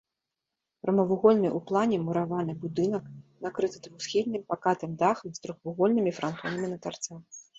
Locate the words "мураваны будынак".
2.05-3.03